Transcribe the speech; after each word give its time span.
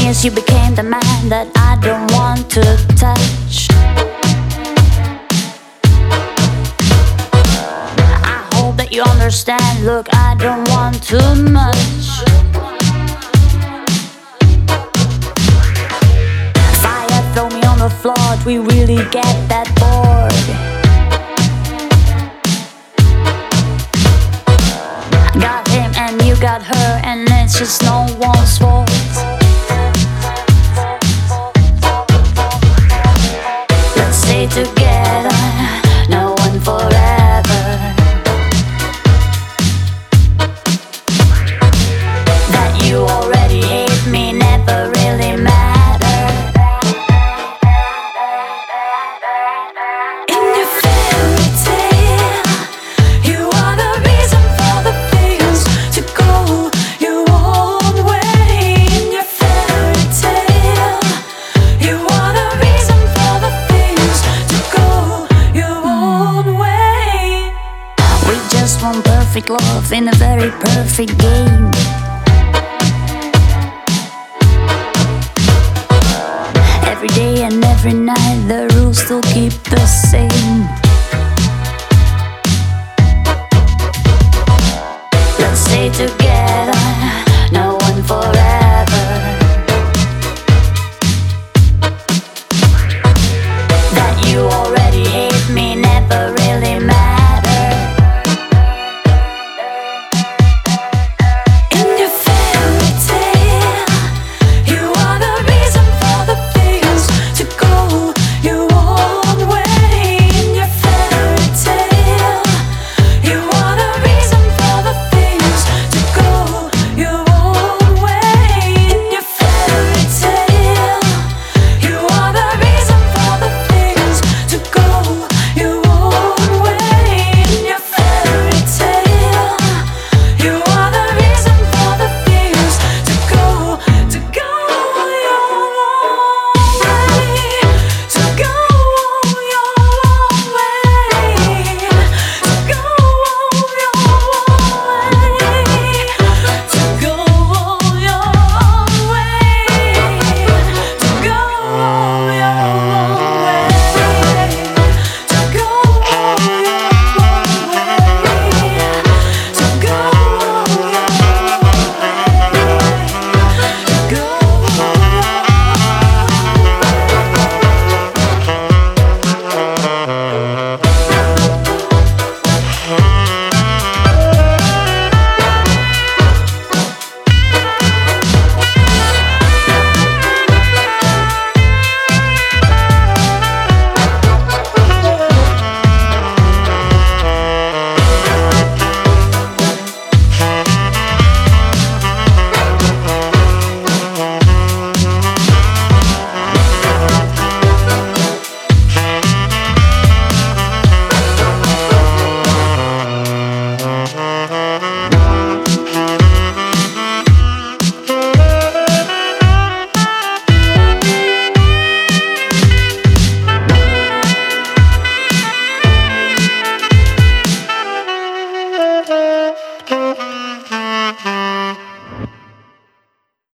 years 0.00 0.24
you 0.24 0.30
became 0.30 0.74
the 0.74 0.82
man 0.82 1.28
that 1.28 1.50
I 1.56 1.76
don't 1.80 2.10
want 2.12 2.50
to 2.52 2.62
touch. 2.96 3.68
I 8.22 8.48
hope 8.54 8.76
that 8.76 8.92
you 8.92 9.02
understand. 9.02 9.84
Look, 9.84 10.06
I 10.14 10.36
don't 10.36 10.68
want 10.70 11.02
too 11.02 11.34
much. 11.50 12.04
Fire, 16.82 17.22
throw 17.34 17.48
me 17.48 17.62
on 17.66 17.78
the 17.78 17.90
floor. 18.00 18.16
We 18.46 18.58
really 18.58 19.02
get 19.10 19.34
that 19.48 19.66
bored? 19.80 20.32
Got 25.40 25.66
him 25.68 25.90
and 25.96 26.22
you 26.22 26.36
got 26.36 26.62
her, 26.62 27.00
and 27.04 27.28
it's 27.28 27.58
just 27.58 27.82
no 27.82 28.06
one's 28.20 28.58
fault. 28.58 29.31
Together, 34.54 34.91
perfect 69.32 69.48
love 69.48 69.92
in 69.94 70.08
a 70.08 70.12
very 70.16 70.50
perfect 70.50 71.16
game. 71.16 71.70
Every 76.84 77.08
day 77.08 77.42
and 77.42 77.64
every 77.64 77.94
night, 77.94 78.44
the 78.46 78.70
rules 78.74 78.98
still 78.98 79.22
keep 79.22 79.54
the 79.70 79.86
same. 79.86 80.41